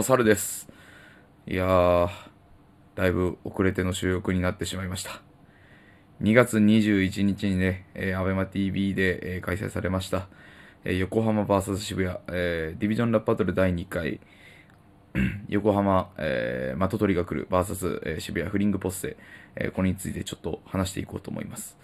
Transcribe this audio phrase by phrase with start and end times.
[0.00, 0.66] お猿です。
[1.46, 2.08] いやー、
[2.94, 5.20] だいぶ遅れての収録になってしまいました。
[6.22, 10.28] 2月21日にね、えー、アベマ TV で、えー、開催されました、
[10.84, 14.20] えー、横浜 VS 渋谷、えー、ディビジョンラップバトル第2回、
[15.50, 19.18] 横浜、えー、的取りが来る VS、えー、渋谷フリングポッセ、
[19.54, 21.76] えー、これについてちょっと話していこうと思います。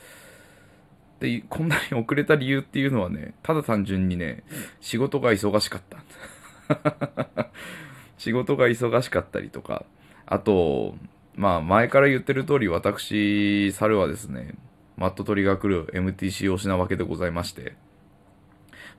[1.21, 4.43] で、こんなに遅れた理由っていうのはね、ただ単純にね、
[4.81, 6.03] 仕事が忙しかった。
[8.19, 9.85] 仕事が忙しかったりとか、
[10.27, 10.95] あと、
[11.35, 14.55] まあ前から言ってる通り私、猿はですね、
[14.97, 17.77] マット取りが来る MTC 推しなわけでございまして、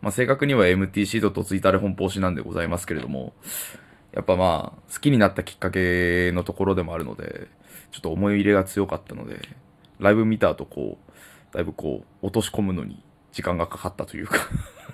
[0.01, 3.33] まあ正確には MTC ととついたれ本邦しなんでございますけれども、
[4.13, 7.47] やっぱまあ好きになったきっかけのところでもあるので、
[7.91, 9.41] ちょっと思い入れが強かったので、
[9.99, 14.37] ライブ見た後こう、だいぶこう落とし込むのに時間がかかったというか。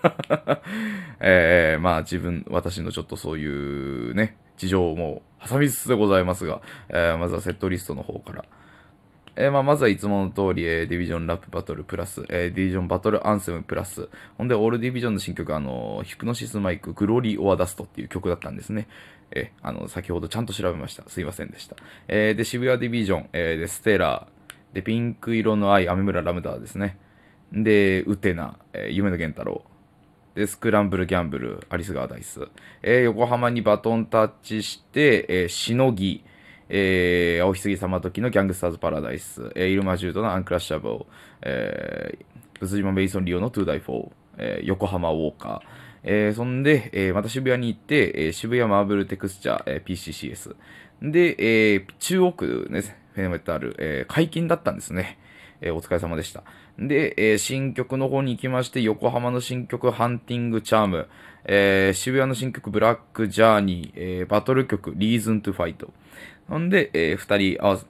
[1.20, 8.46] えー、まあ自分、私のちょっとそういうね、事情も挟みつつでございますが、えー、まずはセットリストの方から。
[9.36, 18.88] えー、まあ、まずはいつもの通り、えー、ディビジョンラップバトルプラス、えー、ディビジョンバトルアンセムプラス、ほんで、オールディビジョンの新曲、あの、ヒプノシスマイク、グローリー・オア・ダストっていう曲だったんですね。
[19.32, 21.04] えー、あの、先ほどちゃんと調べました。
[21.08, 21.76] すいませんでした。
[22.08, 26.98] えー、で、渋谷ディビジョン、えー、で、ステラー、で、ピンク色の愛、アメ村ララムダーですね。
[27.52, 29.64] で、ウテナ、えー、夢の源太郎、
[30.36, 32.48] スクランブルギャンブル、アリスガーダイス。
[32.82, 36.24] えー、横浜にバトンタッチして、えー、しのぎ、
[36.70, 41.06] えー、青ひすぎ様時のギャングスターズパラダイス、えー、イルマジュードのアンクラッシャブル、
[41.44, 45.62] えー、ブスジマベイソンリオのトゥーダイフォー、えー、横浜ウォーカー、
[46.04, 50.56] えー、そんで、えー、また渋谷に行って、えー、渋谷マーブルテクスチャー、えー、PCCS。
[51.02, 55.20] で、えー、中央区ですね、フェノメタル、えー、解禁だったんですね。
[55.64, 56.44] えー、お疲れ様でした。
[56.78, 61.08] で、えー、新曲の方に行きまして、横浜の新曲、ハンティングチャーム、
[61.46, 65.92] えー、渋谷の新曲、ブラックジャーニー、えー、バトル曲、リーズントゥファイト。
[66.50, 67.86] ほんで、えー、二人合わせ、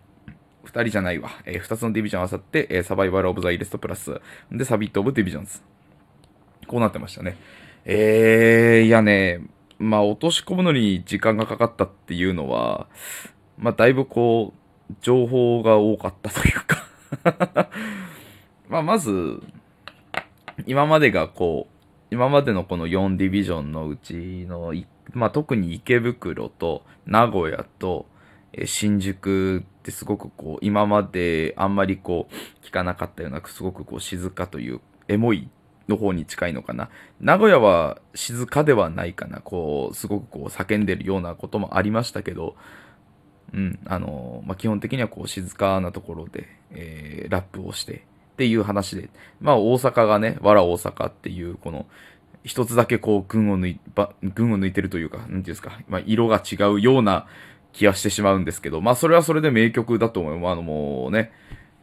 [0.64, 1.32] 二人じゃないわ。
[1.46, 4.22] えー、二つのディビジョン合わさって、えー、サバイバルオブザイレストプラス。
[4.52, 5.60] で、サビットオブディビジョンズ。
[6.68, 7.38] こうなってましたね。
[7.86, 9.42] えー、いやね、
[9.80, 12.88] まあ、落とし込むのに時間がかかったっていうのは、
[13.58, 14.64] まあ、だいぶこう、
[15.02, 16.83] 情報が多かったというか
[18.70, 19.42] まあ、まず、
[20.66, 21.74] 今までがこう、
[22.14, 24.74] 今までのこの4ディビジョンのうちの、
[25.14, 28.06] まあ、特に池袋と名古屋と、
[28.56, 35.50] え新宿ってすごくこう、今まであんまりこう、聞かなかったような、すごくこう、静かという、エモい
[35.88, 36.90] の方に近いのかな。
[37.20, 39.42] 名古屋は静かではないかな。
[39.42, 42.56] こう、すごくこう、叫んでるようなこともありましたけど、
[43.54, 47.94] うん、あの、まあ、基本的にはこう静かなところで、えー、ラップをして
[48.34, 49.10] っていう話で、
[49.40, 51.86] まあ大阪がね、わら大阪っていう、この、
[52.44, 57.28] 一つだけこう、群を抜い、ば、群を抜いてるというか、なんていうんですか、まあ色が違うような
[57.72, 60.40] 気がしてしまうんですけど、まあそれはそれで名曲だと思う。
[60.40, 61.32] まあ、あのもうね、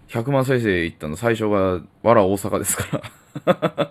[0.08, 3.02] 100万再生いったの最初がわら大阪ですか
[3.46, 3.90] ら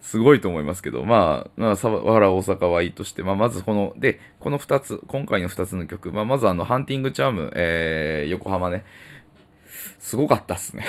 [0.00, 8.84] すごいと思いますけど、まあ、まあ、さわら大阪はいいとして、まあ、まずこの、で、この二つ、今回の二つの曲、まあ、まずあの、ハンティングチャーム、えー、横浜ね、
[9.98, 10.84] すごかったっすね。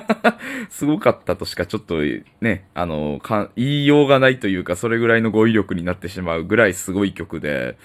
[0.70, 1.98] すごかったとしかちょっと
[2.40, 7.76] ね、あの、か、言いようがないというか、それぐらいの語彙力になってしまうぐらいすごい曲で、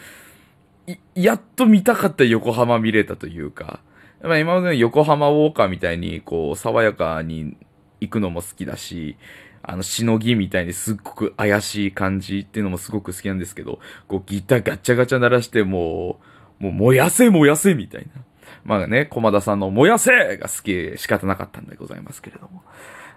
[1.16, 3.80] やっと見たかった横浜見れたというか、
[4.22, 7.58] まあ、今までの横浜ウォーカーみたいに、こう、爽やかに
[8.00, 9.18] 行くのも好きだし、
[9.64, 16.20] あの、しのぎみたいにすっごく怪しい感じっていうのもすごく好きなんですけど、こうギターガチャガチャ鳴らしても
[16.60, 18.22] う、もう燃やせ燃やせみたいな。
[18.66, 22.62] まあね、駒田さんの燃やせが好き仕方なかったんでございますけれども。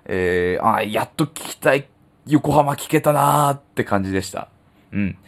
[0.06, 1.88] えー、あやっと聞きたい、
[2.26, 4.48] 横浜聞けたなーって感じでした。
[4.92, 5.18] うん。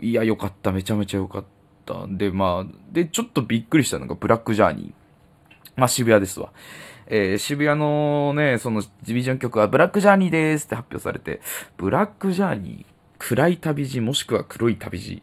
[0.00, 0.72] いや、よかった。
[0.72, 1.44] めちゃめちゃよかっ
[1.84, 2.06] た。
[2.08, 4.92] で、まあ、で、ちょっとびっくりしたのが、ブラックジャーニー。
[5.76, 6.50] まあ、渋谷ですわ。
[7.08, 11.40] えー、渋谷のね、そのディビジョン曲はブラックジャーニーですって発表されて、
[11.76, 15.22] ブラックジャーニー暗い旅路もしくは黒い旅路。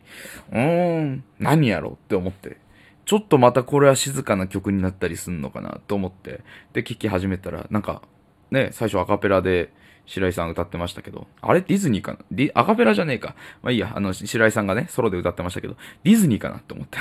[0.51, 2.57] うーん、何やろって思って。
[3.05, 6.41] ちょっとまたこれは静かな曲になったりすんのかなと思って。
[6.71, 8.01] で、聴き始めたら、なんか、
[8.49, 9.71] ね、最初アカペラで、
[10.05, 12.19] 白井さん歌ってましたけど、あれディズニーかな？
[12.31, 13.35] DCappella じゃねえか。
[13.61, 16.97] まあいいや、あの、白井さんがね、ソロで歌ってましたけど、ディズニーかなって思って。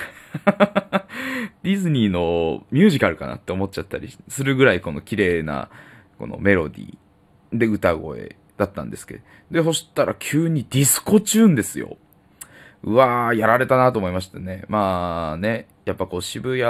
[1.62, 5.68] ディズニーのミュージカルかなって思っちゃったりするぐらいこの綺麗な、
[6.18, 9.20] このメロディーで歌声だったんですけど。
[9.50, 11.96] で、そしたら急にディスコチューンですよ。
[12.84, 14.64] うわー、やられたなと思いましたね。
[14.68, 16.62] まあね、やっぱこう渋谷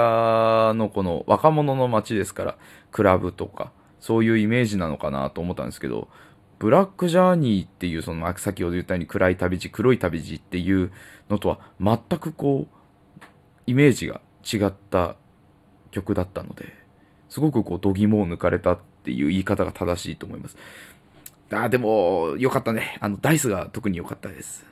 [0.77, 2.57] のこの若者の街ですから、
[2.91, 3.71] クラブとか、
[4.03, 6.09] そういうイメージなのかなと思ったんですけど、
[6.59, 10.91] ブラックジャーニーっていう、その、先ほど言ったように暗い旅路、黒い旅路っていう
[11.29, 13.21] のとは全くこう、
[13.65, 15.15] イメージが違った
[15.91, 16.73] 曲だったので、
[17.29, 20.57] すごくこう、度肝を抜かれたっていう言い方が正しいと思います。
[21.49, 22.97] あ、でも、よかったね。
[22.99, 24.65] あの、ダイスが特に良かったです。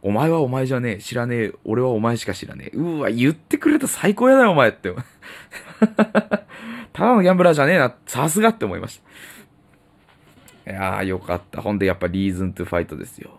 [0.00, 1.02] お前はお前じゃねえ。
[1.02, 1.52] 知らねえ。
[1.64, 2.76] 俺はお前しか知らねえ。
[2.76, 4.94] うわ、言ってくれた最高やだよ、お前って。
[6.96, 7.94] ただのギャンブラーじゃねえな。
[8.06, 9.02] さすがって思いまし
[10.64, 10.72] た。
[10.72, 11.60] いやー、よかった。
[11.60, 13.38] ほんで、やっぱリーズントゥファイトですよ。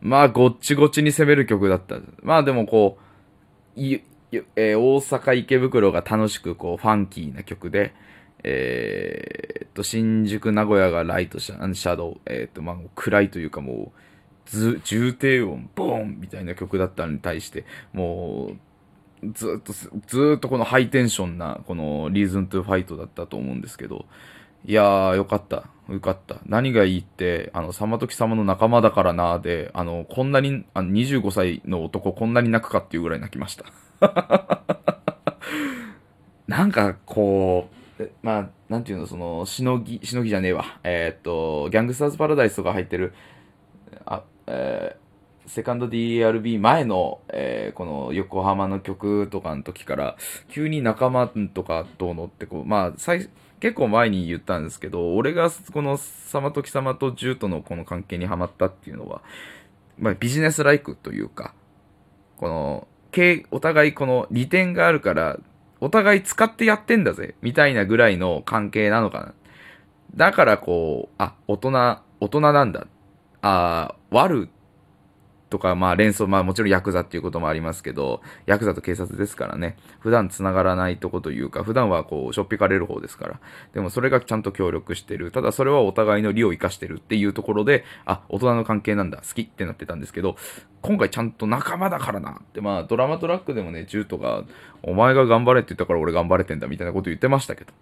[0.00, 1.96] まあ、ごっちごっちに攻める曲だった。
[2.22, 2.96] まあ、でもこ
[3.76, 4.00] う、い、
[4.30, 7.92] えー、大阪池袋が楽しくこう、ファンキーな曲で、
[8.44, 13.92] えー、っと、新宿、名古屋がライトシャシャドウ、えー、っと、まあ、暗いというかも
[14.54, 18.56] う、重低音、ボーンみたいな曲だったのに対して、もう、
[19.32, 19.72] ずっと、
[20.06, 24.06] ずっとこのハイテンションな、このリーズントゥファイトだったと思うんですけど、
[24.64, 25.64] いやー、よかった。
[25.88, 26.36] よかった。
[26.46, 33.64] 何がいいって、あの、さまとき様の仲間だからなーで、あの、こんなに、あの、25歳の男こんなに泣くかっていうぐらい泣きました。
[36.46, 37.68] なんか、こ
[37.98, 40.64] う、まあ、なんていうの、その、しのぎ、しのぎじゃねえわ。
[40.84, 43.12] えー、っと、ギャングスターズパラダイスとか入ってる、
[44.04, 45.09] あ、えー、
[45.50, 50.16] セカンド DRB 前の、えー、この横浜の曲とかの時から、
[50.48, 59.22] 急に仲間とかどうのってこう、まあ、最、結構前に言ったんですけど、俺がこのサマトキ様とジュートのこの関係にはまったっていうのは、
[59.98, 61.52] まあ、ビジネスライクというか、
[62.36, 62.86] この、
[63.50, 65.40] お互いこの利点があるから、
[65.80, 69.34] お互い使ってやってんだぜ、みたいなぐらいの関係なのかな。
[70.14, 72.86] だからこう、あ、大人、大人なんだ。
[73.42, 74.48] あ、悪
[75.50, 83.40] とか、まあ連想、まあもちろんヤクザっていうこともありますけど、ヤクザと警察ですからね、普段繋がらないとこというか、普段はこう、しょっぴかれる方ですから。
[83.74, 85.32] でもそれがちゃんと協力してる。
[85.32, 90.36] ただそれはお互いの利を生かしてるっていうところで、あ、大人の関係なんだ、好きってなってたんですけど、
[90.82, 94.44] 今回ちゃんと仲間だからなって、まあドラマトラックでもね、ジュートが、
[94.82, 97.72] お前が頑張れって言ったから俺頑張れてんだみたいなこと言ってましたけど、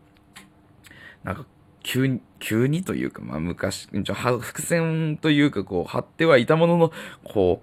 [1.23, 1.45] なんか
[1.89, 6.93] 急に、急にというか、まあ昔、伏線というか、こう、張ってはいたものの、
[7.25, 7.63] こ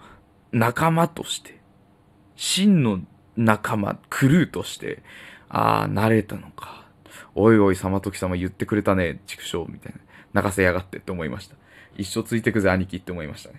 [0.52, 1.60] う、仲間として、
[2.36, 3.02] 真の
[3.38, 5.04] 仲間、クルーとして、
[5.48, 6.86] ああ、慣れたのか。
[7.36, 10.00] おいおい、様時様言ってくれたね、畜生、みたいな。
[10.34, 11.56] 泣かせやがってって思いました。
[11.96, 13.52] 一生ついてくぜ、兄貴って思いました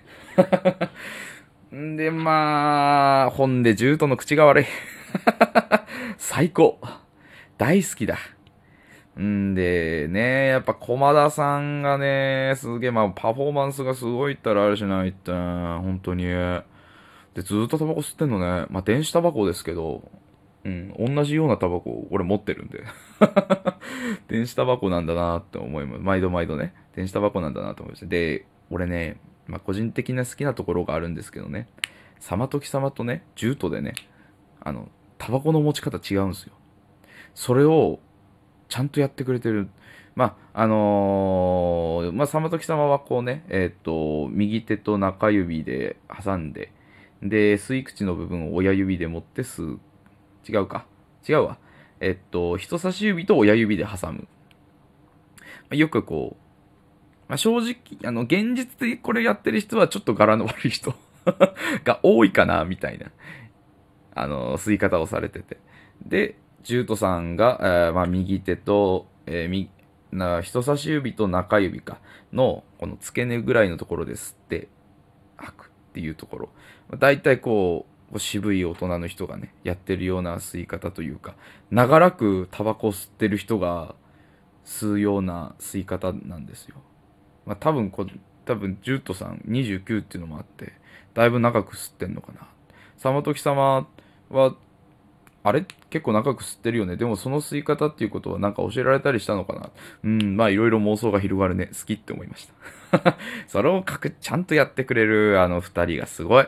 [1.76, 1.80] ね。
[1.80, 4.64] ん で、まあ、ほんで、ジュートの口が悪い。
[6.18, 6.80] 最高。
[7.56, 8.18] 大好きだ。
[9.22, 16.24] んで、ね、やっぱ駒田さんがね、すげえ、まあ、パフォーマンスがすごいったらあるしないって、本当に。
[16.24, 18.66] で、ずっとタバコ吸ってんのね。
[18.70, 20.02] まあ、電子タバコですけど、
[20.64, 22.82] うん、同じようなタバコ、俺持ってるんで。
[24.28, 26.00] 電子タバコなんだなって思います。
[26.02, 26.74] 毎度毎度ね。
[26.94, 28.08] 電子タバコなんだなと思います。
[28.08, 31.68] で、俺ね、まあ、個人的な好きなところがあるんですけどね。
[32.18, 33.94] さまとき様とね、ジュートでね、
[34.60, 36.52] あの、タバコの持ち方違うんですよ。
[37.34, 38.00] それを、
[38.68, 39.68] ちゃんとやってくれてる。
[40.14, 46.72] まあ、あのー、まあ、さまとき様はこうね、えっ、ー、と、右手と中指で挟んで、
[47.22, 49.80] で、吸い口の部分を親指で持って吸う。
[50.48, 50.86] 違うか？
[51.28, 51.58] 違うわ。
[52.00, 54.26] えっと、人差し指と親指で挟む。
[55.70, 56.46] よくこう、
[57.28, 60.94] まあ、正直、あの、現実でこれやってる人はちょっと柄の悪い人
[61.84, 63.10] が多いかな、みたいな、
[64.14, 65.58] あの、吸い方をされてて。
[66.04, 69.68] で、ジュートさんが、えー、まあ、右手と、えー、
[70.12, 71.98] な、人差し指と中指か、
[72.32, 74.68] の、この付け根ぐらいのところで吸って、
[75.36, 76.48] 吐くっていうところ。
[76.98, 81.34] だいたいこう、渋い大人の人がね、やってるような吸い方というか、
[81.70, 83.94] 長らくタバコ吸ってる人が
[84.64, 86.76] 吸うような吸い方なんですよ。
[87.44, 88.06] まあ多分こ、
[88.44, 90.72] 多分、ジュートさん29っていうのもあって、
[91.14, 92.48] だいぶ長く吸ってんのかな。
[92.96, 93.88] サマトキ様
[94.30, 94.56] は
[95.48, 95.64] あれ？
[95.90, 96.96] 結構長く吸ってるよね。
[96.96, 99.70] でもその吸い方っていうことはなんか教えられたりしたのかな？
[100.04, 101.66] うん、まあいろいろ妄想が広がるね。
[101.66, 102.48] 好きって思いまし
[102.92, 103.16] た。
[103.46, 106.46] それをかく、ちゃんとやってくれるあの二人がすごい。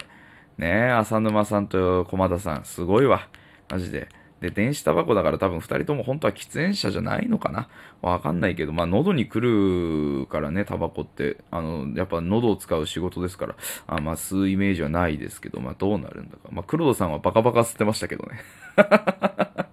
[0.58, 3.28] ねえ、浅沼さんと駒田さん、すごいわ。
[3.70, 4.08] マジで。
[4.40, 7.68] で、電子タバコだから多分二人とも本当は喫煙者じゃないのかな？
[8.02, 11.38] わかんないけど、まあ喉に来るからね、タバコって。
[11.50, 16.48] あの、やっぱ喉を使う仕事ですから、あまあ吸うイメージはないですけど、まあどうなるんだか。
[16.50, 18.40] まあ黒田さんはバカバカ吸ってましたけどね。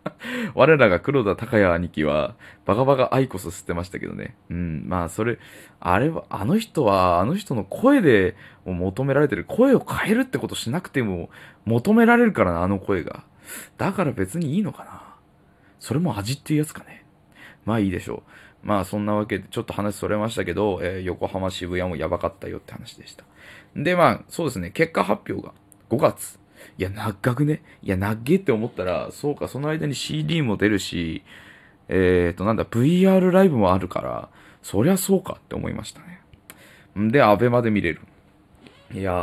[0.56, 4.36] 我らが黒田隆也兄貴は、バカバカアイコス吸ってましたけどね。
[4.50, 5.38] うん、まあそれ、
[5.80, 11.30] あれは、あの人は、あの人の声で求められてる、声を変えるってことしなくても
[11.66, 13.24] 求められるからな、あの声が。
[13.78, 15.16] だから別にいいのかな。
[15.80, 17.06] それも味っていうやつかね。
[17.66, 18.24] まあいいでしょ
[18.64, 18.68] う。
[18.68, 23.24] まあそんなわけでちょっと話それましたけど、えー、横浜渋谷もやばかったよって話でした。
[23.76, 25.54] で、まあそうですね、結果発表が
[25.90, 26.40] 5月。
[26.78, 27.62] いや、長くね。
[27.84, 31.24] いや、長げって思ったら、そうか、その間に CD も出るし、
[31.90, 34.30] えっ、ー、と、なんだ、VR ライブもあるから、
[34.64, 36.22] そりゃそうかって思いましたね。
[37.00, 38.02] んで、アベマで見れる。
[38.94, 39.14] いやー、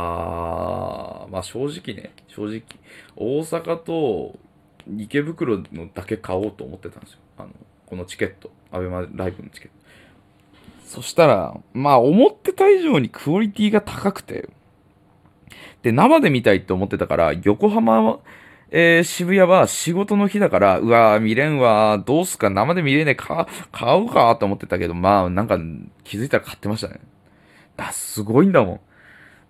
[1.29, 2.63] まあ正直ね、正直、
[3.15, 4.37] 大阪と
[4.97, 7.19] 池袋のだけ買おうと思ってたんですよ。
[7.37, 7.49] あの、
[7.85, 8.51] このチケット。
[8.71, 9.73] アベマライブのチケット。
[10.85, 14.49] そしたら、まあ思ってた以上にクオリティが高くて、
[15.81, 18.19] で、生で見たいって思ってたから、横浜、
[18.71, 25.59] えー、渋谷は仕事の日だから、うわー見れんわどうすか生で見れねえか、買うかと思ってたけど、まあ、なんか、
[26.03, 26.99] 気づいたら買ってましたね。
[27.77, 28.79] あ、すごいんだもん。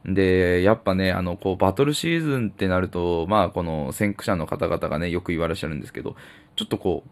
[0.05, 6.15] で、やっぱね、あの、こう、バトルシーズンってなると、まあ、この先駆者の方々がね、よく言われてるんですけど、
[6.55, 7.09] ちょっとこう、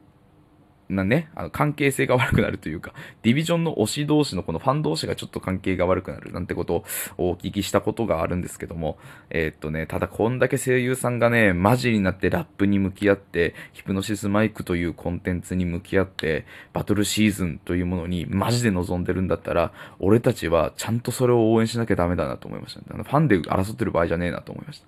[0.92, 2.94] なね、あの関係性が悪くなるというか、
[3.24, 6.84] ディビジョンの推し同士のこのファン同士がちょっと関係が悪くなるなんてことを
[7.18, 8.98] お聞きしたことがあるんですけども、
[9.30, 22.86] えー、っとね、ただこんだけ声優さんがね、マジになってラップに向き合って、ヒプノシスマイクというコンテンツに向き合って、バトルシーズンというものにマジで望んでるんだったら、俺たちはちゃんとそれを応援しなきゃダメだなと思いました、ね。
[23.04, 24.88] ファンで争ってる場合じゃねえなと思いました。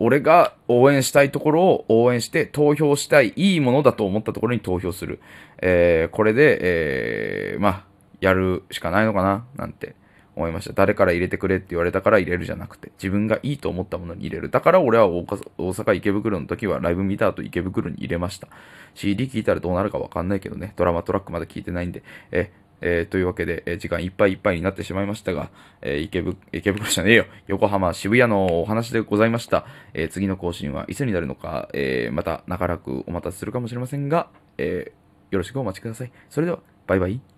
[0.00, 5.18] 俺が応援したいところを応援して投票したい、いいものだと思ったところに投票する。
[5.60, 7.84] えー、これで、えー、まあ、
[8.20, 9.44] やるしかないのかな？
[9.56, 9.96] なんて
[10.36, 10.72] 思いました。
[10.72, 14.50] 誰から入れてくれって言われたから入れるじゃなくて、自分がいいと思ったものに入れる。
[14.50, 18.46] だから俺は大阪池袋の時はライブ見た後池袋に入れました。
[18.94, 25.50] CD 聞いたらどうなるかわかんないけどね、ドラマトラックまだ聞いてないんで、ええー、というわけで、えー、時間いっぱいいっぱいになってしまいましたが、
[25.82, 27.26] えー、池袋、池袋じゃねえよ。
[27.46, 29.66] 横浜、渋谷のお話でございました。
[29.94, 36.12] えー、次の更新はいつになるのか、えー、また長らくお待たせするかもしれませんが、えー、よろしくお待ちください。
[36.30, 37.37] それでは、バイバイ。